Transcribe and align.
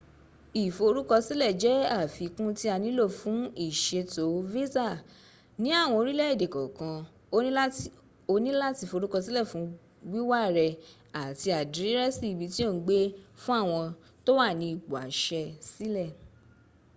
ìforúkọsílẹ̀ 0.63 1.55
jẹ́ 1.61 1.87
àfikún 2.01 2.49
tí 2.59 2.65
a 2.73 2.77
nílò 2.83 3.05
fún 3.19 3.39
ìṣètò 3.67 4.23
visa. 4.51 4.87
ní 5.61 5.69
àwọn 5.81 5.95
orílẹ̀ 6.01 6.29
èdè 6.33 6.47
kànkan 6.55 6.95
o 8.33 8.35
ní 8.43 8.51
láti 8.61 8.83
forúkọsílẹ̀ 8.91 9.49
fún 9.51 9.65
wíwá 10.11 10.39
rẹ 10.57 10.67
àti 11.23 11.47
àdírẹ́sì 11.59 12.25
ibi 12.33 12.45
tí 12.53 12.61
ò 12.69 12.71
ń 12.75 12.79
gbé 12.85 12.99
fún 13.41 13.57
àwọn 13.63 13.85
tó 14.25 14.31
wà 14.39 14.47
ní 14.59 14.65
ipò 14.75 14.93
àṣẹ 15.05 15.43
sílẹ̀ 15.71 16.09